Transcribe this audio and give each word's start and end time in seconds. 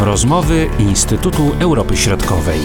Rozmowy 0.00 0.70
Instytutu 0.78 1.52
Europy 1.60 1.96
Środkowej. 1.96 2.60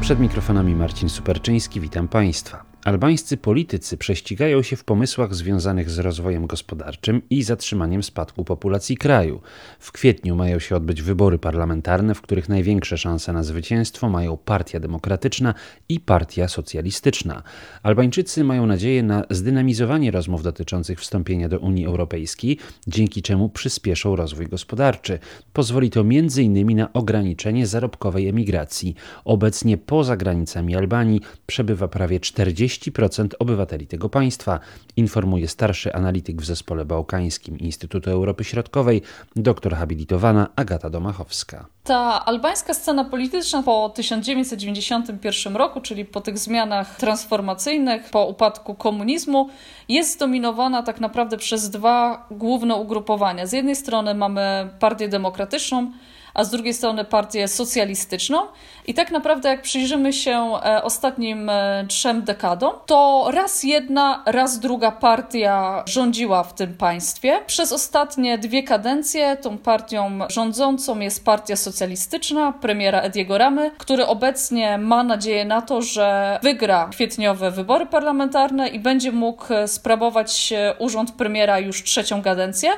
Przed 0.00 0.20
mikrofonami 0.20 0.74
Marcin 0.74 1.08
Superczyński, 1.08 1.80
witam 1.80 2.08
Państwa. 2.08 2.71
Albańscy 2.84 3.36
politycy 3.36 3.96
prześcigają 3.96 4.62
się 4.62 4.76
w 4.76 4.84
pomysłach 4.84 5.34
związanych 5.34 5.90
z 5.90 5.98
rozwojem 5.98 6.46
gospodarczym 6.46 7.22
i 7.30 7.42
zatrzymaniem 7.42 8.02
spadku 8.02 8.44
populacji 8.44 8.96
kraju. 8.96 9.40
W 9.78 9.92
kwietniu 9.92 10.36
mają 10.36 10.58
się 10.58 10.76
odbyć 10.76 11.02
wybory 11.02 11.38
parlamentarne, 11.38 12.14
w 12.14 12.20
których 12.20 12.48
największe 12.48 12.98
szanse 12.98 13.32
na 13.32 13.42
zwycięstwo 13.42 14.08
mają 14.08 14.36
Partia 14.36 14.80
Demokratyczna 14.80 15.54
i 15.88 16.00
Partia 16.00 16.48
Socjalistyczna. 16.48 17.42
Albańczycy 17.82 18.44
mają 18.44 18.66
nadzieję 18.66 19.02
na 19.02 19.24
zdynamizowanie 19.30 20.10
rozmów 20.10 20.42
dotyczących 20.42 21.00
wstąpienia 21.00 21.48
do 21.48 21.58
Unii 21.58 21.86
Europejskiej, 21.86 22.58
dzięki 22.86 23.22
czemu 23.22 23.48
przyspieszą 23.48 24.16
rozwój 24.16 24.46
gospodarczy. 24.46 25.18
Pozwoli 25.52 25.90
to 25.90 26.00
m.in. 26.00 26.76
na 26.76 26.92
ograniczenie 26.92 27.66
zarobkowej 27.66 28.28
emigracji. 28.28 28.94
Obecnie 29.24 29.76
poza 29.76 30.16
granicami 30.16 30.76
Albanii 30.76 31.20
przebywa 31.46 31.88
prawie 31.88 32.20
40 32.20 32.71
30% 32.80 33.28
obywateli 33.38 33.86
tego 33.86 34.08
państwa, 34.08 34.60
informuje 34.96 35.48
starszy 35.48 35.94
analityk 35.94 36.42
w 36.42 36.44
zespole 36.44 36.84
bałkańskim 36.84 37.58
Instytutu 37.58 38.10
Europy 38.10 38.44
Środkowej, 38.44 39.02
doktor 39.36 39.74
habilitowana 39.74 40.48
Agata 40.56 40.90
Domachowska. 40.90 41.66
Ta 41.84 42.24
albańska 42.24 42.74
scena 42.74 43.04
polityczna 43.04 43.62
po 43.62 43.88
1991 43.88 45.56
roku, 45.56 45.80
czyli 45.80 46.04
po 46.04 46.20
tych 46.20 46.38
zmianach 46.38 46.96
transformacyjnych, 46.96 48.10
po 48.10 48.26
upadku 48.26 48.74
komunizmu, 48.74 49.48
jest 49.88 50.12
zdominowana 50.12 50.82
tak 50.82 51.00
naprawdę 51.00 51.36
przez 51.36 51.70
dwa 51.70 52.26
główne 52.30 52.74
ugrupowania. 52.74 53.46
Z 53.46 53.52
jednej 53.52 53.76
strony 53.76 54.14
mamy 54.14 54.70
Partię 54.78 55.08
Demokratyczną, 55.08 55.92
a 56.34 56.44
z 56.44 56.50
drugiej 56.50 56.74
strony 56.74 57.04
partię 57.04 57.48
socjalistyczną. 57.48 58.38
I 58.86 58.94
tak 58.94 59.10
naprawdę, 59.10 59.48
jak 59.48 59.62
przyjrzymy 59.62 60.12
się 60.12 60.52
e, 60.64 60.82
ostatnim 60.82 61.48
e, 61.48 61.84
trzem 61.88 62.22
dekadom, 62.22 62.72
to 62.86 63.28
raz 63.34 63.64
jedna, 63.64 64.22
raz 64.26 64.58
druga 64.58 64.90
partia 64.90 65.82
rządziła 65.86 66.42
w 66.42 66.54
tym 66.54 66.74
państwie. 66.74 67.40
Przez 67.46 67.72
ostatnie 67.72 68.38
dwie 68.38 68.62
kadencje 68.62 69.36
tą 69.36 69.58
partią 69.58 70.18
rządzącą 70.28 71.00
jest 71.00 71.24
partia 71.24 71.56
socjalistyczna 71.56 72.52
premiera 72.52 73.00
Ediego 73.00 73.38
Ramy, 73.38 73.70
który 73.78 74.06
obecnie 74.06 74.78
ma 74.78 75.02
nadzieję 75.02 75.44
na 75.44 75.62
to, 75.62 75.82
że 75.82 76.38
wygra 76.42 76.88
kwietniowe 76.92 77.50
wybory 77.50 77.86
parlamentarne 77.86 78.68
i 78.68 78.78
będzie 78.78 79.12
mógł 79.12 79.44
sprawować 79.66 80.52
urząd 80.78 81.12
premiera 81.12 81.58
już 81.58 81.82
trzecią 81.82 82.22
kadencję, 82.22 82.70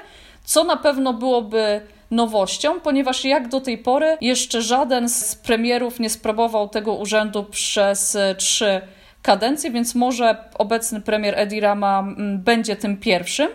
co 0.45 0.65
na 0.65 0.77
pewno 0.77 1.13
byłoby 1.13 1.81
nowością, 2.15 2.81
ponieważ 2.81 3.25
jak 3.25 3.49
do 3.49 3.61
tej 3.61 3.79
pory 3.79 4.17
jeszcze 4.21 4.63
żaden 4.63 5.09
z 5.09 5.35
premierów 5.35 6.01
nie 6.01 6.11
sprawował 6.11 6.69
tego 6.69 6.95
urzędu 6.95 7.45
przez 7.45 8.17
e, 8.17 8.35
trzy 8.35 8.81
kadencje, 9.23 9.71
więc 9.71 9.95
może 9.95 10.37
obecny 10.59 11.01
premier 11.01 11.39
Edi 11.39 11.61
Rama 11.61 11.99
mm, 12.01 12.43
będzie 12.43 12.77
tym 12.77 12.97
pierwszym. 12.97 13.49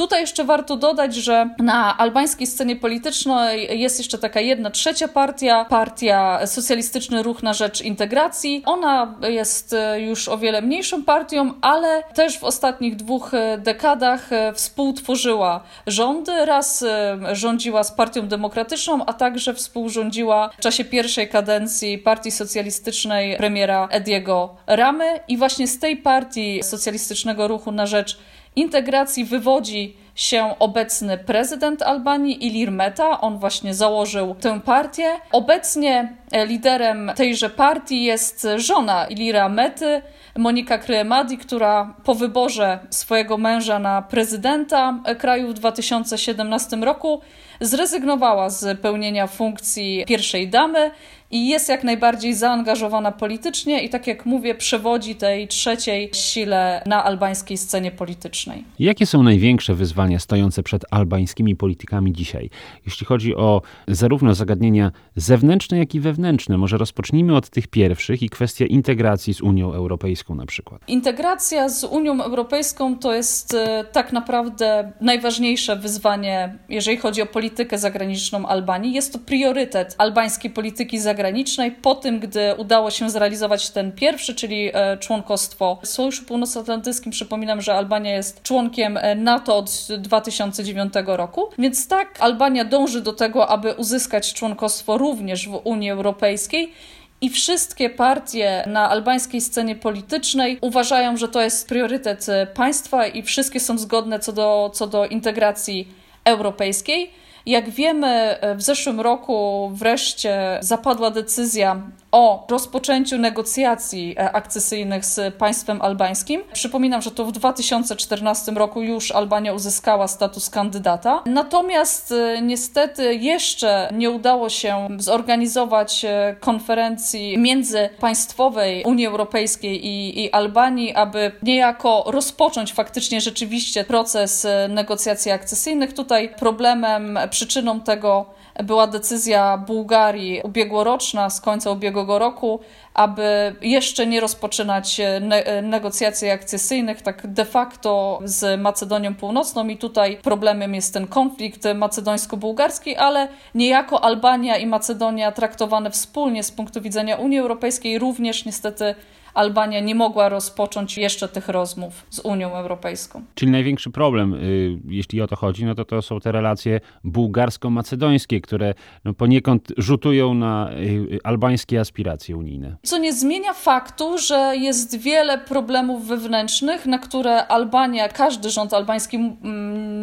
Tutaj 0.00 0.20
jeszcze 0.20 0.44
warto 0.44 0.76
dodać, 0.76 1.14
że 1.14 1.50
na 1.58 1.98
albańskiej 1.98 2.46
scenie 2.46 2.76
politycznej 2.76 3.80
jest 3.80 3.98
jeszcze 3.98 4.18
taka 4.18 4.40
jedna 4.40 4.70
trzecia 4.70 5.08
partia, 5.08 5.64
partia 5.64 6.46
Socjalistyczny 6.46 7.22
Ruch 7.22 7.42
na 7.42 7.54
Rzecz 7.54 7.80
Integracji. 7.80 8.62
Ona 8.66 9.14
jest 9.28 9.72
e, 9.72 10.00
już 10.00 10.28
o 10.28 10.38
wiele 10.38 10.62
mniejszą 10.62 11.04
partią, 11.04 11.54
ale 11.60 12.02
też 12.14 12.38
w 12.38 12.44
ostatnich 12.44 12.96
dwóch 12.96 13.34
e, 13.34 13.58
dekadach 13.58 14.32
e, 14.32 14.52
współtworzyła 14.52 15.60
rządy. 15.86 16.46
Raz 16.46 16.84
rządziła 17.32 17.84
z 17.84 17.92
Partią 17.92 18.28
Demokratyczną, 18.28 19.04
a 19.06 19.12
także 19.12 19.54
współrządziła 19.54 20.50
w 20.58 20.62
czasie 20.62 20.84
pierwszej 20.84 21.28
kadencji 21.28 21.98
Partii 21.98 22.30
Socjalistycznej 22.30 23.36
premiera 23.36 23.88
Ediego 23.90 24.56
Ramy 24.66 25.20
i 25.28 25.36
właśnie 25.36 25.66
z 25.66 25.78
tej 25.78 25.96
partii 25.96 26.62
Socjalistycznego 26.62 27.48
Ruchu 27.48 27.72
na 27.72 27.86
Rzecz 27.86 28.18
integracji 28.56 29.24
wywodzi 29.24 29.96
się 30.14 30.54
obecny 30.58 31.18
prezydent 31.18 31.82
Albanii 31.82 32.46
Ilir 32.46 32.72
Meta. 32.72 33.20
On 33.20 33.38
właśnie 33.38 33.74
założył 33.74 34.34
tę 34.34 34.60
partię. 34.60 35.20
Obecnie 35.32 36.16
e, 36.32 36.46
liderem 36.46 37.12
tejże 37.16 37.50
partii 37.50 38.04
jest 38.04 38.46
żona 38.56 39.06
Ilira 39.06 39.48
Mety, 39.48 40.02
Monika 40.38 40.78
Kryemadi, 40.78 41.38
która 41.38 41.94
po 42.04 42.14
wyborze 42.14 42.78
swojego 42.90 43.38
męża 43.38 43.78
na 43.78 44.02
prezydenta 44.02 45.00
kraju 45.18 45.48
w 45.48 45.54
2017 45.54 46.76
roku 46.76 47.20
zrezygnowała 47.60 48.50
z 48.50 48.80
pełnienia 48.80 49.26
funkcji 49.26 50.04
pierwszej 50.08 50.48
damy 50.48 50.90
i 51.30 51.48
jest 51.48 51.68
jak 51.68 51.84
najbardziej 51.84 52.34
zaangażowana 52.34 53.12
politycznie 53.12 53.82
i 53.82 53.88
tak 53.88 54.06
jak 54.06 54.26
mówię, 54.26 54.54
przewodzi 54.54 55.14
tej 55.14 55.48
trzeciej 55.48 56.10
sile 56.12 56.82
na 56.86 57.04
albańskiej 57.04 57.56
scenie 57.56 57.90
politycznej. 57.90 58.64
Jakie 58.78 59.06
są 59.06 59.22
największe 59.22 59.74
wyzwania 59.74 60.18
stojące 60.18 60.62
przed 60.62 60.84
albańskimi 60.90 61.56
politykami 61.56 62.12
dzisiaj? 62.12 62.50
Jeśli 62.86 63.06
chodzi 63.06 63.36
o 63.36 63.62
zarówno 63.88 64.34
zagadnienia 64.34 64.92
zewnętrzne, 65.16 65.78
jak 65.78 65.94
i 65.94 66.00
wewnętrzne, 66.00 66.58
może 66.58 66.78
rozpocznijmy 66.78 67.36
od 67.36 67.50
tych 67.50 67.68
pierwszych 67.68 68.22
i 68.22 68.28
kwestia 68.28 68.66
integracji 68.66 69.34
z 69.34 69.40
Unią 69.40 69.72
Europejską 69.72 70.34
na 70.34 70.46
przykład. 70.46 70.82
Integracja 70.88 71.68
z 71.68 71.84
Unią 71.84 72.22
Europejską 72.22 72.98
to 72.98 73.14
jest 73.14 73.54
e, 73.54 73.84
tak 73.92 74.12
naprawdę 74.12 74.92
najważniejsze 75.00 75.76
wyzwanie, 75.76 76.58
jeżeli 76.68 76.96
chodzi 76.96 77.22
o 77.22 77.26
politykę 77.26 77.78
zagraniczną 77.78 78.46
Albanii. 78.46 78.92
Jest 78.92 79.12
to 79.12 79.18
priorytet 79.18 79.94
albańskiej 79.98 80.50
polityki 80.50 80.98
zagranicznej 80.98 81.19
zagranicznej 81.20 81.72
po 81.72 81.94
tym, 81.94 82.20
gdy 82.20 82.54
udało 82.54 82.90
się 82.90 83.10
zrealizować 83.10 83.70
ten 83.70 83.92
pierwszy, 83.92 84.34
czyli 84.34 84.70
e, 84.72 84.96
członkostwo 84.98 85.78
w 85.82 85.86
Sojuszu 85.86 86.24
Północnoatlantyckim. 86.24 87.12
Przypominam, 87.12 87.60
że 87.60 87.74
Albania 87.74 88.14
jest 88.14 88.42
członkiem 88.42 88.96
e, 88.96 89.14
NATO 89.14 89.56
od 89.56 89.70
2009 89.98 90.94
roku, 91.06 91.48
więc 91.58 91.88
tak, 91.88 92.08
Albania 92.20 92.64
dąży 92.64 93.00
do 93.00 93.12
tego, 93.12 93.48
aby 93.48 93.72
uzyskać 93.72 94.34
członkostwo 94.34 94.98
również 94.98 95.48
w 95.48 95.60
Unii 95.64 95.90
Europejskiej. 95.90 96.72
I 97.20 97.30
wszystkie 97.30 97.90
partie 97.90 98.64
na 98.66 98.90
albańskiej 98.90 99.40
scenie 99.40 99.76
politycznej 99.76 100.58
uważają, 100.60 101.16
że 101.16 101.28
to 101.28 101.40
jest 101.40 101.68
priorytet 101.68 102.28
e, 102.28 102.46
państwa 102.46 103.06
i 103.06 103.22
wszystkie 103.22 103.60
są 103.60 103.78
zgodne 103.78 104.18
co 104.18 104.32
do, 104.32 104.70
co 104.74 104.86
do 104.86 105.06
integracji 105.06 105.88
europejskiej. 106.24 107.10
Jak 107.50 107.70
wiemy, 107.70 108.06
e, 108.40 108.54
w 108.54 108.62
zeszłym 108.62 109.00
roku 109.00 109.70
wreszcie 109.74 110.58
zapadła 110.60 111.10
decyzja 111.10 111.82
o 112.12 112.46
rozpoczęciu 112.50 113.18
negocjacji 113.18 114.14
e, 114.18 114.32
akcesyjnych 114.32 115.04
z 115.04 115.34
państwem 115.34 115.82
albańskim. 115.82 116.42
Przypominam, 116.52 117.02
że 117.02 117.10
to 117.10 117.24
w 117.24 117.32
2014 117.32 118.52
roku 118.52 118.82
już 118.82 119.10
Albania 119.10 119.52
uzyskała 119.52 120.08
status 120.08 120.50
kandydata. 120.50 121.22
Natomiast 121.26 122.12
e, 122.12 122.42
niestety 122.42 123.14
jeszcze 123.14 123.88
nie 123.94 124.10
udało 124.10 124.48
się 124.48 124.88
zorganizować 124.98 126.06
konferencji 126.40 127.38
międzypaństwowej 127.38 128.84
Unii 128.84 129.06
Europejskiej 129.06 129.86
i, 129.86 130.24
i 130.24 130.32
Albanii, 130.32 130.94
aby 130.94 131.32
niejako 131.42 132.04
rozpocząć 132.06 132.72
faktycznie 132.72 133.20
rzeczywiście 133.20 133.84
proces 133.84 134.46
negocjacji 134.68 135.32
akcesyjnych. 135.32 135.94
Tutaj 135.94 136.34
problemem 136.38 137.18
Przyczyną 137.30 137.80
tego 137.80 138.26
była 138.62 138.86
decyzja 138.86 139.58
Bułgarii 139.58 140.40
ubiegłoroczna 140.44 141.30
z 141.30 141.40
końca 141.40 141.70
ubiegłego 141.70 142.18
roku, 142.18 142.60
aby 142.94 143.56
jeszcze 143.60 144.06
nie 144.06 144.20
rozpoczynać 144.20 145.00
ne 145.20 145.62
negocjacji 145.62 146.30
akcesyjnych 146.30 147.02
tak 147.02 147.26
de 147.26 147.44
facto 147.44 148.20
z 148.24 148.60
Macedonią 148.60 149.14
Północną. 149.14 149.68
I 149.68 149.76
tutaj 149.76 150.18
problemem 150.22 150.74
jest 150.74 150.94
ten 150.94 151.06
konflikt 151.06 151.64
macedońsko-bułgarski, 151.74 152.96
ale 152.96 153.28
niejako 153.54 154.04
Albania 154.04 154.56
i 154.56 154.66
Macedonia 154.66 155.32
traktowane 155.32 155.90
wspólnie 155.90 156.42
z 156.42 156.50
punktu 156.50 156.80
widzenia 156.80 157.16
Unii 157.16 157.38
Europejskiej 157.38 157.98
również 157.98 158.44
niestety 158.44 158.94
Albania 159.34 159.80
nie 159.80 159.94
mogła 159.94 160.28
rozpocząć 160.28 160.98
jeszcze 160.98 161.28
tych 161.28 161.48
rozmów 161.48 162.06
z 162.10 162.18
Unią 162.18 162.54
Europejską. 162.54 163.22
Czyli 163.34 163.52
największy 163.52 163.90
problem, 163.90 164.34
y, 164.34 164.78
jeśli 164.88 165.22
o 165.22 165.26
to 165.26 165.36
chodzi, 165.36 165.64
no 165.64 165.74
to 165.74 165.84
to 165.84 166.02
są 166.02 166.20
te 166.20 166.32
relacje 166.32 166.80
bułgarsko-macedońskie, 167.04 168.40
które 168.40 168.74
no 169.04 169.14
poniekąd 169.14 169.72
rzutują 169.76 170.34
na 170.34 170.70
y, 170.72 171.18
albańskie 171.24 171.80
aspiracje 171.80 172.36
unijne. 172.36 172.76
Co 172.82 172.98
nie 172.98 173.12
zmienia 173.12 173.52
faktu, 173.52 174.18
że 174.18 174.52
jest 174.56 174.98
wiele 174.98 175.38
problemów 175.38 176.06
wewnętrznych, 176.06 176.86
na 176.86 176.98
które 176.98 177.46
Albania, 177.46 178.08
każdy 178.08 178.50
rząd 178.50 178.74
albański, 178.74 179.18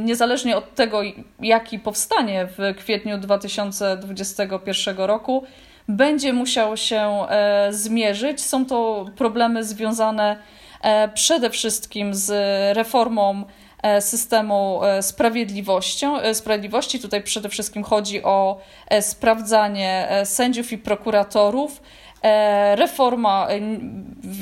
niezależnie 0.04 0.58
od 0.58 0.76
tego, 0.76 1.02
jaki 1.40 1.80
powstanie 1.80 2.48
w 2.58 2.78
kwietniu 2.78 3.18
2021 3.18 4.98
roku, 4.98 5.44
będzie 5.88 6.34
musiał 6.34 6.78
się 6.78 7.26
e, 7.30 7.68
zmierzyć. 7.74 8.42
Są 8.42 8.66
to 8.66 9.06
problemy 9.16 9.64
związane 9.64 10.38
e, 10.82 11.10
przede 11.10 11.50
wszystkim 11.50 12.14
z 12.14 12.32
reformą 12.78 13.44
systemu 14.00 14.82
sprawiedliwości. 15.02 17.00
Tutaj 17.02 17.24
przede 17.24 17.50
wszystkim 17.50 17.84
chodzi 17.84 18.24
o 18.24 18.58
sprawdzanie 19.02 20.08
sędziów 20.26 20.72
i 20.72 20.78
prokuratorów. 20.78 21.82
Reforma, 22.76 23.48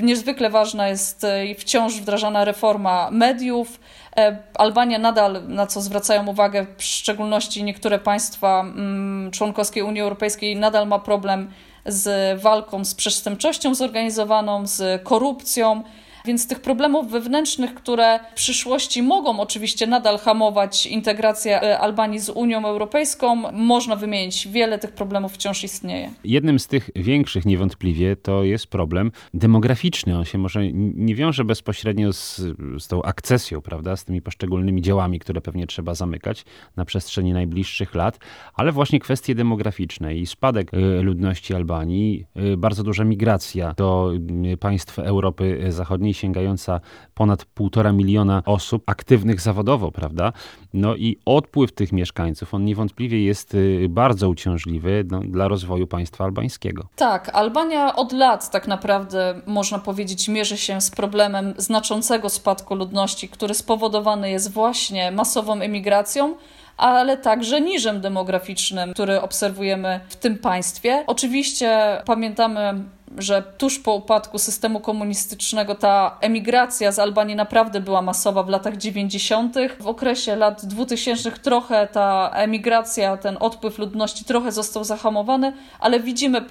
niezwykle 0.02 0.50
ważna 0.50 0.88
jest 0.88 1.26
wciąż 1.58 1.94
wdrażana 1.94 2.46
reforma 2.46 3.10
mediów, 3.12 3.80
E, 4.05 4.05
Albania 4.54 5.00
nadal, 5.00 5.48
na 5.48 5.68
co 5.68 5.82
zwracają 5.82 6.28
uwagę 6.28 6.66
w 6.78 6.84
szczególności 6.84 7.64
niektóre 7.64 8.00
państwa 8.00 8.62
mm, 8.62 9.32
członkowskie 9.32 9.86
Unii 9.86 10.02
Europejskiej, 10.02 10.56
nadal 10.56 10.88
ma 10.88 11.00
problem 11.00 11.52
z 11.86 12.42
walką 12.42 12.86
z 12.86 12.96
przestępczością 12.96 13.76
zorganizowaną, 13.76 14.68
z 14.68 15.04
korupcją. 15.04 15.84
Więc 16.25 16.48
tych 16.48 16.60
problemów 16.60 17.12
wewnętrznych, 17.12 17.74
które 17.74 18.19
w 18.31 18.36
przyszłości 18.36 19.04
mogą 19.04 19.39
oczywiście 19.39 19.88
nadal 19.88 20.18
hamować 20.18 20.86
integrację 20.86 21.62
e, 21.62 21.80
Albanii 21.80 22.19
z 22.19 22.30
Unią 22.30 22.66
Europejską, 22.66 23.51
można 23.51 23.95
wymienić. 23.95 24.48
Wiele 24.48 24.80
tych 24.80 24.92
problemów 24.92 25.33
wciąż 25.33 25.63
istnieje. 25.63 26.12
Jednym 26.24 26.60
z 26.60 26.68
tych 26.68 26.89
większych 26.95 27.45
niewątpliwie 27.45 28.16
to 28.16 28.44
jest 28.44 28.68
problem 28.68 29.12
demograficzny. 29.33 30.18
On 30.18 30.25
się 30.25 30.38
może 30.38 30.72
nie 30.74 31.16
wiąże 31.16 31.45
bezpośrednio 31.45 32.13
z, 32.13 32.42
z 32.80 32.88
tą 32.88 33.04
akcesją, 33.04 33.62
prawda, 33.62 33.95
z 33.95 34.06
tymi 34.06 34.22
poszczególnymi 34.22 34.81
dziełami, 34.81 35.19
które 35.19 35.42
pewnie 35.42 35.68
trzeba 35.68 35.94
zamykać 35.94 36.45
na 36.75 36.86
przestrzeni 36.86 37.33
najbliższych 37.33 37.95
lat, 37.95 38.19
ale 38.54 38.72
właśnie 38.72 39.00
kwestie 39.00 39.36
demograficzne 39.36 40.16
i 40.16 40.25
spadek 40.25 40.74
e, 40.74 41.01
ludności 41.01 41.56
Albanii, 41.56 42.25
e, 42.36 42.57
bardzo 42.57 42.83
duża 42.83 43.04
migracja 43.04 43.74
do 43.77 44.12
państw 44.60 45.00
Europy 45.00 45.66
Zachodniej 45.69 46.13
sięgająca 46.16 46.80
ponad 47.14 47.46
półtora 47.46 47.92
miliona 47.92 48.44
osób 48.46 48.84
aktywnych 48.86 49.42
zawodowo, 49.42 49.92
prawda? 49.92 50.34
No 50.74 50.96
i 50.96 51.18
odpływ 51.26 51.72
tych 51.72 51.92
mieszkańców, 51.92 52.54
on 52.54 52.66
niewątpliwie 52.66 53.24
jest 53.24 53.54
y, 53.54 53.88
bardzo 53.90 54.30
uciążliwy 54.30 55.06
no, 55.12 55.20
dla 55.20 55.48
rozwoju 55.48 55.88
państwa 55.88 56.24
albańskiego. 56.24 56.88
Tak, 56.96 57.30
Albania 57.34 57.96
od 57.96 58.12
lat 58.12 58.52
tak 58.52 58.68
naprawdę, 58.68 59.42
można 59.46 59.80
powiedzieć, 59.80 60.28
mierzy 60.28 60.58
się 60.58 60.82
z 60.82 60.92
problemem 60.92 61.54
znaczącego 61.58 62.30
spadku 62.30 62.76
ludności, 62.76 63.30
który 63.30 63.54
spowodowany 63.54 64.30
jest 64.30 64.52
właśnie 64.52 65.12
masową 65.12 65.62
emigracją, 65.62 66.36
ale 66.78 67.18
także 67.18 67.62
niżem 67.62 68.02
demograficznym, 68.02 68.94
który 68.94 69.22
obserwujemy 69.22 70.00
w 70.10 70.16
tym 70.16 70.38
państwie. 70.38 71.04
Oczywiście 71.08 72.02
pamiętamy 72.06 72.74
że 73.18 73.44
tuż 73.58 73.80
po 73.80 73.94
upadku 73.94 74.40
systemu 74.40 74.80
komunistycznego 74.80 75.76
ta 75.76 76.18
emigracja 76.22 76.92
z 76.92 77.00
Albanii 77.00 77.36
naprawdę 77.36 77.80
była 77.80 78.02
masowa 78.02 78.44
w 78.44 78.50
latach 78.50 78.78
90. 78.78 79.56
W 79.80 79.88
okresie 79.88 80.36
lat 80.36 80.66
2000 80.66 81.32
trochę 81.32 81.88
ta 81.88 82.32
emigracja, 82.34 83.18
ten 83.18 83.38
odpływ 83.40 83.80
ludności 83.80 84.26
trochę 84.26 84.52
został 84.52 84.84
zahamowany, 84.84 85.54
ale 85.80 86.00
widzimy, 86.00 86.46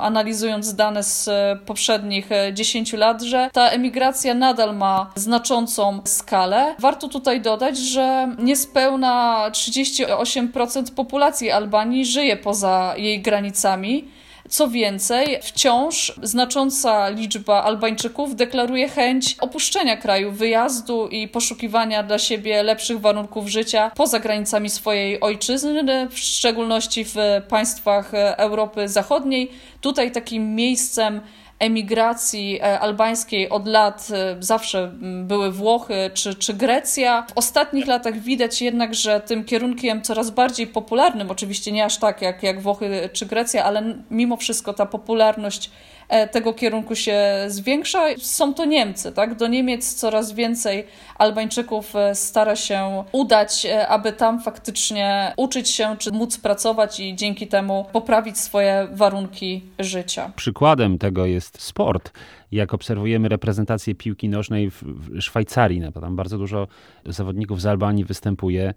analizując 0.00 0.74
dane 0.74 1.02
z 1.02 1.28
e, 1.28 1.58
poprzednich 1.66 2.28
10 2.52 2.94
e, 2.94 2.96
lat, 2.96 3.22
że 3.22 3.50
ta 3.52 3.68
emigracja 3.68 4.34
nadal 4.34 4.76
ma 4.76 5.10
znaczącą 5.14 6.00
skalę. 6.04 6.74
Warto 6.78 7.08
tutaj 7.08 7.40
dodać, 7.40 7.78
że 7.78 8.28
niespełna 8.38 9.46
38% 9.50 10.94
populacji 10.94 11.50
Albanii 11.50 12.06
żyje 12.06 12.36
poza 12.36 12.94
jej 12.96 13.22
granicami. 13.22 14.15
Co 14.48 14.68
więcej, 14.68 15.38
wciąż 15.42 16.12
znacząca 16.22 17.08
liczba 17.08 17.62
Albańczyków 17.62 18.36
deklaruje 18.36 18.88
chęć 18.88 19.36
opuszczenia 19.40 19.96
kraju, 19.96 20.32
wyjazdu 20.32 21.08
i 21.08 21.28
poszukiwania 21.28 22.02
dla 22.02 22.18
siebie 22.18 22.62
lepszych 22.62 23.00
warunków 23.00 23.48
życia 23.48 23.90
poza 23.94 24.20
granicami 24.20 24.70
swojej 24.70 25.20
ojczyzny, 25.20 26.08
w 26.10 26.18
szczególności 26.18 27.04
w 27.04 27.16
państwach 27.48 28.10
Europy 28.36 28.88
Zachodniej. 28.88 29.50
Tutaj 29.80 30.12
takim 30.12 30.54
miejscem 30.54 31.20
emigracji 31.58 32.58
e, 32.60 32.80
albańskiej 32.80 33.48
od 33.48 33.66
lat 33.66 34.08
e, 34.12 34.36
zawsze 34.40 34.92
były 35.00 35.52
Włochy 35.52 36.10
czy, 36.14 36.34
czy 36.34 36.54
Grecja. 36.54 37.22
W 37.22 37.38
ostatnich 37.38 37.86
latach 37.86 38.18
widać 38.18 38.62
jednak, 38.62 38.94
że 38.94 39.20
tym 39.20 39.44
kierunkiem 39.44 40.02
coraz 40.02 40.30
bardziej 40.30 40.66
popularnym, 40.66 41.30
oczywiście 41.30 41.72
nie 41.72 41.84
aż 41.84 41.98
tak 41.98 42.22
jak, 42.22 42.42
jak 42.42 42.60
Włochy 42.60 43.08
czy 43.12 43.26
Grecja, 43.26 43.64
ale 43.64 43.94
mimo 44.10 44.36
wszystko 44.36 44.72
ta 44.72 44.86
popularność 44.86 45.70
E, 46.08 46.28
tego 46.28 46.54
kierunku 46.54 46.94
się 46.94 47.20
zwiększa. 47.46 48.04
Są 48.18 48.54
to 48.54 48.64
Niemcy, 48.64 49.12
tak? 49.12 49.34
Do 49.34 49.46
Niemiec 49.46 49.94
coraz 49.94 50.32
więcej 50.32 50.86
Albańczyków 51.18 51.92
stara 52.14 52.56
się 52.56 53.04
udać, 53.12 53.66
aby 53.88 54.12
tam 54.12 54.40
faktycznie 54.40 55.32
uczyć 55.36 55.70
się 55.70 55.96
czy 55.98 56.12
móc 56.12 56.38
pracować 56.38 57.00
i 57.00 57.16
dzięki 57.16 57.46
temu 57.46 57.86
poprawić 57.92 58.38
swoje 58.38 58.88
warunki 58.92 59.62
życia. 59.78 60.32
Przykładem 60.36 60.98
tego 60.98 61.26
jest 61.26 61.45
sport 61.58 62.12
jak 62.52 62.74
obserwujemy 62.74 63.28
reprezentację 63.28 63.94
piłki 63.94 64.28
nożnej 64.28 64.70
w 64.70 64.84
Szwajcarii, 65.20 65.80
no 65.80 65.92
tam 65.92 66.16
bardzo 66.16 66.38
dużo 66.38 66.68
zawodników 67.06 67.60
z 67.60 67.66
Albanii 67.66 68.04
występuje 68.04 68.74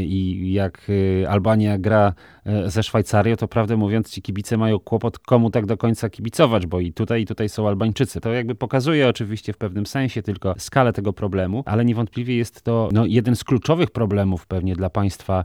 i 0.00 0.52
jak 0.52 0.88
y, 0.88 1.24
Albania 1.28 1.78
gra 1.78 2.14
e, 2.46 2.70
ze 2.70 2.82
Szwajcarią, 2.82 3.36
to 3.36 3.48
prawdę 3.48 3.76
mówiąc 3.76 4.10
ci 4.10 4.22
kibice 4.22 4.56
mają 4.56 4.78
kłopot 4.78 5.18
komu 5.18 5.50
tak 5.50 5.66
do 5.66 5.76
końca 5.76 6.10
kibicować, 6.10 6.66
bo 6.66 6.80
i 6.80 6.92
tutaj 6.92 7.22
i 7.22 7.26
tutaj 7.26 7.48
są 7.48 7.68
Albańczycy. 7.68 8.20
To 8.20 8.32
jakby 8.32 8.54
pokazuje 8.54 9.08
oczywiście 9.08 9.52
w 9.52 9.56
pewnym 9.56 9.86
sensie 9.86 10.22
tylko 10.22 10.54
skalę 10.58 10.92
tego 10.92 11.12
problemu, 11.12 11.62
ale 11.66 11.84
niewątpliwie 11.84 12.36
jest 12.36 12.62
to 12.62 12.88
no, 12.92 13.06
jeden 13.06 13.36
z 13.36 13.44
kluczowych 13.44 13.90
problemów 13.90 14.46
pewnie 14.46 14.76
dla 14.76 14.90
państwa 14.90 15.44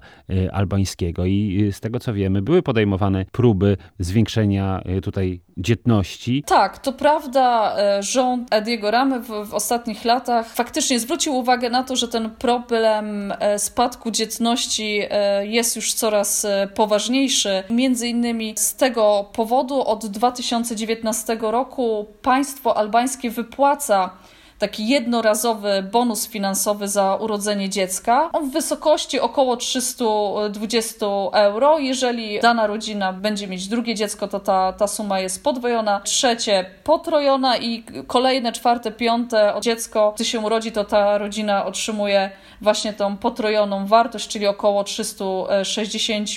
albańskiego 0.52 1.26
i 1.26 1.70
z 1.72 1.80
tego 1.80 2.00
co 2.00 2.14
wiemy 2.14 2.42
były 2.42 2.62
podejmowane 2.62 3.26
próby 3.32 3.78
zwiększenia 4.00 4.84
tutaj 5.04 5.42
dzietności. 5.58 6.44
Tak, 6.48 6.80
to 6.80 6.94
prawda, 6.94 7.47
e, 7.78 8.04
rząd 8.04 8.54
Ediego 8.54 8.92
Ramy 8.92 9.20
w, 9.20 9.28
w 9.28 9.54
ostatnich 9.54 10.06
latach 10.06 10.54
faktycznie 10.54 11.00
zwrócił 11.00 11.36
uwagę 11.36 11.70
na 11.70 11.84
to, 11.84 11.96
że 11.96 12.08
ten 12.08 12.30
problem 12.30 13.34
e, 13.40 13.60
spadku 13.60 14.12
dzietności 14.12 15.02
e, 15.10 15.48
jest 15.48 15.76
już 15.76 15.94
coraz 15.94 16.48
poważniejszy. 16.76 17.64
Między 17.70 18.08
innymi 18.08 18.54
z 18.58 18.76
tego 18.76 19.30
powodu 19.34 19.82
od 19.82 20.06
2019 20.06 21.38
roku 21.42 22.06
państwo 22.22 22.78
albańskie 22.78 23.30
wypłaca 23.30 24.10
taki 24.60 24.88
jednorazowy 24.88 25.84
bonus 25.92 26.28
finansowy 26.28 26.88
za 26.88 27.16
urodzenie 27.16 27.70
dziecka. 27.70 28.30
On 28.34 28.50
w 28.50 28.54
wysokości 28.54 29.20
około 29.20 29.58
320 29.58 31.06
euro. 31.34 31.80
Jeżeli 31.80 32.40
dana 32.40 32.68
rodzina 32.68 33.14
będzie 33.14 33.48
mieć 33.48 33.68
drugie 33.68 33.96
dziecko, 33.96 34.28
to 34.28 34.40
ta, 34.40 34.74
ta 34.74 34.88
suma 34.88 35.20
jest 35.20 35.44
podwojona, 35.44 36.02
trzecie 36.04 36.66
potrojona 36.84 37.58
i 37.58 37.84
kolejne, 38.08 38.52
czwarte, 38.52 38.92
piąte 38.92 39.54
dziecko, 39.62 40.14
gdy 40.16 40.26
się 40.26 40.40
urodzi, 40.40 40.72
to 40.72 40.84
ta 40.84 41.18
rodzina 41.18 41.66
otrzymuje 41.66 42.32
właśnie 42.62 42.94
tą 42.94 43.18
potrojoną 43.18 43.88
wartość, 43.88 44.28
czyli 44.28 44.48
około 44.48 44.84
360 44.84 46.30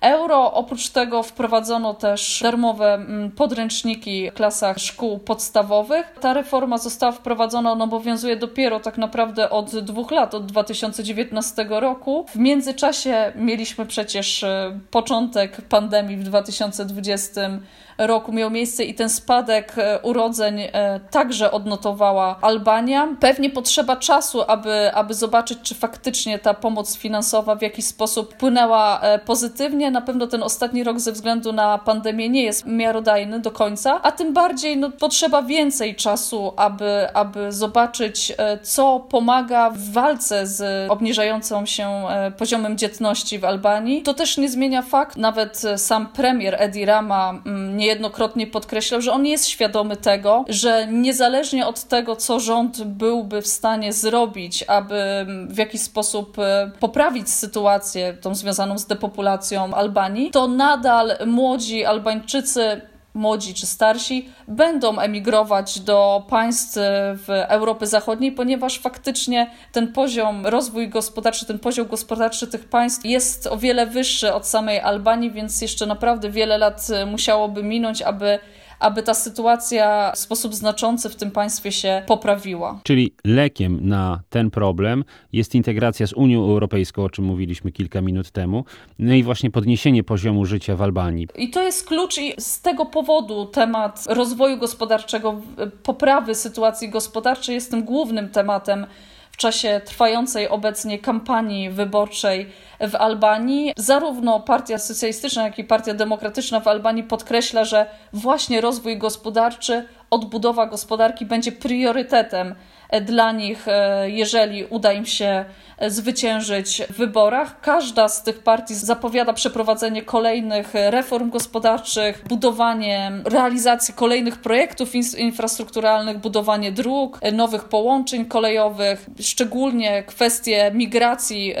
euro. 0.00 0.52
Oprócz 0.52 0.88
tego 0.88 1.22
wprowadzono 1.22 1.94
też 1.94 2.40
darmowe 2.42 2.94
mm, 2.94 3.30
podręczniki 3.30 4.30
w 4.30 4.34
klasach 4.34 4.78
szkół 4.78 5.18
podstawowych. 5.18 6.14
Ta 6.20 6.32
reforma 6.32 6.78
została 6.78 7.12
wprowadzona, 7.12 7.55
on 7.56 7.82
obowiązuje 7.82 8.36
dopiero 8.36 8.80
tak 8.80 8.98
naprawdę 8.98 9.50
od 9.50 9.78
dwóch 9.78 10.10
lat, 10.10 10.34
od 10.34 10.46
2019 10.46 11.66
roku. 11.68 12.26
W 12.28 12.36
międzyczasie 12.36 13.32
mieliśmy 13.36 13.86
przecież 13.86 14.44
e, 14.44 14.78
początek 14.90 15.60
pandemii 15.60 16.16
w 16.16 16.22
2020 16.22 17.40
roku 17.40 17.85
miał 18.32 18.50
miejsce 18.50 18.84
i 18.84 18.94
ten 18.94 19.10
spadek 19.10 19.72
e, 19.78 19.98
urodzeń 20.02 20.60
e, 20.60 21.00
także 21.10 21.50
odnotowała 21.50 22.38
Albania. 22.40 23.08
Pewnie 23.20 23.50
potrzeba 23.50 23.96
czasu, 23.96 24.42
aby, 24.48 24.94
aby 24.94 25.14
zobaczyć, 25.14 25.58
czy 25.62 25.74
faktycznie 25.74 26.38
ta 26.38 26.54
pomoc 26.54 26.96
finansowa 26.96 27.54
w 27.54 27.62
jakiś 27.62 27.84
sposób 27.84 28.34
wpłynęła 28.34 29.00
e, 29.00 29.18
pozytywnie. 29.18 29.90
Na 29.90 30.00
pewno 30.00 30.26
ten 30.26 30.42
ostatni 30.42 30.84
rok 30.84 31.00
ze 31.00 31.12
względu 31.12 31.52
na 31.52 31.78
pandemię 31.78 32.28
nie 32.28 32.42
jest 32.42 32.66
miarodajny 32.66 33.40
do 33.40 33.50
końca, 33.50 34.02
a 34.02 34.12
tym 34.12 34.32
bardziej 34.32 34.76
no, 34.76 34.90
potrzeba 34.90 35.42
więcej 35.42 35.94
czasu, 35.94 36.52
aby, 36.56 37.14
aby 37.14 37.52
zobaczyć, 37.52 38.32
co 38.62 39.00
pomaga 39.00 39.70
w 39.70 39.92
walce 39.92 40.46
z 40.46 40.90
obniżającą 40.90 41.66
się 41.66 42.02
poziomem 42.38 42.78
dzietności 42.78 43.38
w 43.38 43.44
Albanii. 43.44 44.02
To 44.02 44.14
też 44.14 44.36
nie 44.36 44.48
zmienia 44.48 44.82
fakt, 44.82 45.16
nawet 45.16 45.62
sam 45.76 46.06
premier 46.06 46.56
Edi 46.58 46.84
Rama 46.84 47.30
mm, 47.46 47.76
nie 47.76 47.85
niejednokrotnie 47.86 48.46
podkreślał, 48.46 49.00
że 49.00 49.12
on 49.12 49.26
jest 49.26 49.48
świadomy 49.48 49.96
tego, 49.96 50.44
że 50.48 50.88
niezależnie 50.90 51.66
od 51.66 51.84
tego, 51.84 52.16
co 52.16 52.40
rząd 52.40 52.82
byłby 52.82 53.42
w 53.42 53.46
stanie 53.46 53.92
zrobić, 53.92 54.64
aby 54.68 55.26
w 55.48 55.58
jakiś 55.58 55.80
sposób 55.80 56.38
e, 56.38 56.70
poprawić 56.80 57.30
sytuację 57.30 58.14
tą 58.20 58.34
związaną 58.34 58.78
z 58.78 58.86
depopulacją 58.86 59.74
Albanii, 59.74 60.30
to 60.30 60.48
nadal 60.48 61.12
młodzi 61.26 61.84
Albańczycy 61.84 62.80
młodzi 63.16 63.54
czy 63.54 63.66
starsi, 63.66 64.28
będą 64.48 64.98
emigrować 64.98 65.80
do 65.80 66.26
państw 66.28 66.74
w 67.14 67.26
Europy 67.28 67.86
Zachodniej, 67.86 68.32
ponieważ 68.32 68.78
faktycznie 68.78 69.50
ten 69.72 69.92
poziom 69.92 70.46
rozwój 70.46 70.88
gospodarczy, 70.88 71.46
ten 71.46 71.58
poziom 71.58 71.86
gospodarczy 71.86 72.46
tych 72.46 72.68
państw 72.68 73.04
jest 73.04 73.46
o 73.46 73.56
wiele 73.56 73.86
wyższy 73.86 74.34
od 74.34 74.46
samej 74.46 74.80
Albanii, 74.80 75.30
więc 75.30 75.62
jeszcze 75.62 75.86
naprawdę 75.86 76.30
wiele 76.30 76.58
lat 76.58 76.86
musiałoby 77.06 77.62
minąć, 77.62 78.02
aby 78.02 78.38
aby 78.80 79.02
ta 79.02 79.14
sytuacja 79.14 80.12
w 80.14 80.18
sposób 80.18 80.54
znaczący 80.54 81.08
w 81.08 81.16
tym 81.16 81.30
państwie 81.30 81.72
się 81.72 82.02
poprawiła. 82.06 82.80
Czyli 82.82 83.14
lekiem 83.24 83.88
na 83.88 84.20
ten 84.30 84.50
problem 84.50 85.04
jest 85.32 85.54
integracja 85.54 86.06
z 86.06 86.12
Unią 86.12 86.42
Europejską, 86.42 87.04
o 87.04 87.10
czym 87.10 87.24
mówiliśmy 87.24 87.72
kilka 87.72 88.00
minut 88.00 88.30
temu, 88.30 88.64
no 88.98 89.14
i 89.14 89.22
właśnie 89.22 89.50
podniesienie 89.50 90.04
poziomu 90.04 90.44
życia 90.44 90.76
w 90.76 90.82
Albanii. 90.82 91.28
I 91.34 91.50
to 91.50 91.62
jest 91.62 91.88
klucz 91.88 92.18
i 92.18 92.34
z 92.38 92.60
tego 92.60 92.86
powodu 92.86 93.46
temat 93.46 94.04
rozwoju 94.08 94.58
gospodarczego, 94.58 95.40
poprawy 95.82 96.34
sytuacji 96.34 96.88
gospodarczej 96.88 97.54
jest 97.54 97.70
tym 97.70 97.84
głównym 97.84 98.28
tematem 98.28 98.86
w 99.30 99.36
czasie 99.36 99.80
trwającej 99.84 100.48
obecnie 100.48 100.98
kampanii 100.98 101.70
wyborczej 101.70 102.46
w 102.80 102.94
Albanii. 102.94 103.72
Zarówno 103.76 104.40
Partia 104.40 104.78
Socjalistyczna, 104.78 105.42
jak 105.42 105.58
i 105.58 105.64
Partia 105.64 105.94
Demokratyczna 105.94 106.60
w 106.60 106.68
Albanii 106.68 107.02
podkreśla, 107.02 107.64
że 107.64 107.86
właśnie 108.12 108.60
rozwój 108.60 108.98
gospodarczy, 108.98 109.88
odbudowa 110.10 110.66
gospodarki 110.66 111.26
będzie 111.26 111.52
priorytetem 111.52 112.54
dla 113.02 113.32
nich, 113.32 113.68
e, 113.68 114.10
jeżeli 114.10 114.64
uda 114.64 114.92
im 114.92 115.06
się 115.06 115.44
e, 115.78 115.90
zwyciężyć 115.90 116.82
w 116.90 116.96
wyborach. 116.96 117.60
Każda 117.60 118.08
z 118.08 118.22
tych 118.22 118.42
partii 118.42 118.74
zapowiada 118.74 119.32
przeprowadzenie 119.32 120.02
kolejnych 120.02 120.74
reform 120.74 121.30
gospodarczych, 121.30 122.24
budowanie, 122.28 123.12
realizację 123.24 123.94
kolejnych 123.94 124.38
projektów 124.38 124.94
infrastrukturalnych, 125.18 126.18
budowanie 126.18 126.72
dróg, 126.72 127.18
e, 127.22 127.32
nowych 127.32 127.64
połączeń 127.64 128.24
kolejowych, 128.24 129.06
szczególnie 129.20 130.02
kwestie 130.02 130.70
migracji 130.74 131.54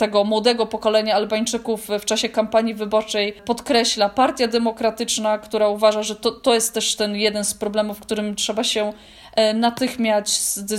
tego 0.00 0.24
młodego 0.24 0.66
pokolenia 0.66 1.14
Albańczyków 1.14 1.88
w 2.00 2.04
czasie 2.04 2.28
kampanii 2.28 2.74
wyborczej 2.74 3.32
podkreśla 3.32 4.08
Partia 4.08 4.48
Demokratyczna, 4.48 5.38
która 5.38 5.68
uważa, 5.68 6.02
że 6.02 6.16
to, 6.16 6.30
to 6.30 6.54
jest 6.54 6.74
też 6.74 6.96
ten 6.96 7.16
jeden 7.16 7.44
z 7.44 7.54
problemów, 7.54 8.00
którym 8.00 8.34
trzeba 8.34 8.64
się 8.64 8.92
e, 9.34 9.54
natychmiast 9.54 10.70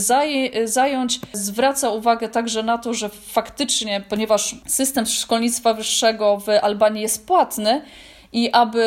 zająć. 0.66 1.20
Zwraca 1.34 1.90
uwagę 1.90 2.30
także 2.30 2.64
na 2.64 2.78
to, 2.78 2.94
że 2.94 3.10
faktycznie, 3.10 4.02
ponieważ 4.10 4.56
system 4.68 5.06
szkolnictwa 5.06 5.74
wyższego 5.74 6.38
w 6.38 6.50
Albanii 6.50 7.02
jest 7.02 7.28
płatny, 7.28 7.82
i 8.34 8.52
aby 8.52 8.86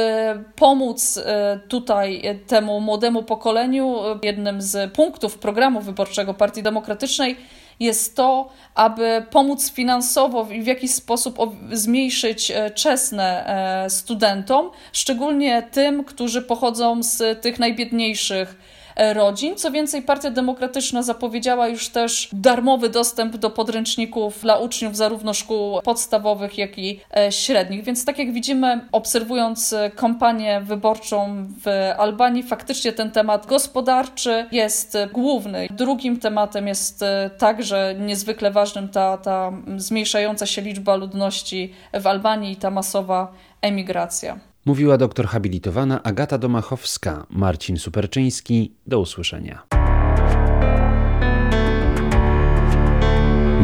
pomóc 0.57 1.17
e, 1.19 1.61
tutaj 1.69 2.23
temu 2.47 2.81
młodemu 2.81 3.23
pokoleniu, 3.23 3.97
jednym 4.23 4.63
z 4.63 4.93
punktów 4.93 5.39
programu 5.39 5.81
wyborczego 5.81 6.35
Partii 6.35 6.63
Demokratycznej 6.63 7.37
jest 7.81 8.17
to, 8.17 8.49
aby 8.75 9.27
pomóc 9.31 9.71
finansowo 9.71 10.47
i 10.51 10.63
w 10.63 10.67
jakiś 10.67 10.91
sposób 10.91 11.39
zmniejszyć 11.73 12.51
e, 12.51 12.71
czesne 12.71 13.55
studentom, 13.89 14.71
szczególnie 14.93 15.63
tym, 15.63 16.05
którzy 16.05 16.43
pochodzą 16.43 17.03
z 17.03 17.43
tych 17.43 17.59
najbiedniejszych 17.59 18.57
rodzin. 18.97 19.57
Co 19.57 19.71
więcej, 19.71 20.03
Partia 20.03 20.31
Demokratyczna 20.31 21.03
zapowiedziała 21.03 21.69
już 21.69 21.89
też 21.89 22.29
darmowy 22.33 22.89
dostęp 22.89 23.37
do 23.37 23.51
podręczników 23.51 24.41
dla 24.41 24.57
uczniów 24.57 24.97
zarówno 24.97 25.35
szkół 25.35 25.81
podstawowych, 25.83 26.59
jak 26.59 26.79
i 26.79 27.01
e, 27.17 27.33
średnich. 27.33 27.85
Więc 27.85 28.05
tak 28.05 28.19
jak 28.19 28.33
widzimy, 28.33 28.89
obserwując 28.93 29.73
e, 29.73 29.91
kampanię 29.91 30.61
wyborczą 30.65 31.47
w 31.65 31.93
Albanii, 31.99 32.43
faktycznie 32.43 32.93
ten 32.93 33.11
temat 33.11 33.47
gospodarczy 33.47 34.47
jest 34.53 34.97
główny. 35.13 35.67
Drugim 35.71 36.19
tematem 36.21 36.69
jest 36.69 37.05
także 37.39 37.95
niezwykle 37.99 38.51
ważnym 38.51 38.89
ta, 38.89 39.19
ta 39.19 39.53
zmniejszająca 39.77 40.47
się 40.47 40.63
liczba 40.63 40.97
ludności 40.97 41.75
w 41.95 42.07
Albanii 42.07 42.53
i 42.53 42.57
ta 42.57 42.71
masowa 42.71 43.33
emigracja. 43.63 44.54
Mówiła 44.67 44.99
doktor 44.99 45.27
habilitowana 45.27 46.03
Agata 46.03 46.39
Domachowska, 46.39 47.27
Marcin 47.31 47.77
Superczyński. 47.77 48.75
Do 48.87 49.01
usłyszenia. 49.01 49.63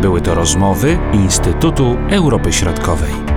Były 0.01 0.21
to 0.21 0.35
rozmowy 0.35 0.99
Instytutu 1.13 1.97
Europy 2.11 2.53
Środkowej. 2.53 3.30